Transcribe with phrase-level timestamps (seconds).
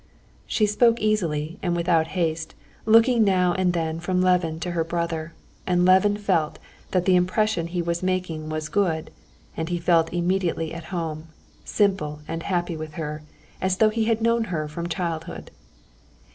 [0.47, 2.55] She spoke easily and without haste,
[2.87, 5.33] looking now and then from Levin to her brother,
[5.67, 6.57] and Levin felt
[6.89, 9.11] that the impression he was making was good,
[9.55, 11.27] and he felt immediately at home,
[11.63, 13.21] simple and happy with her,
[13.61, 15.51] as though he had known her from childhood.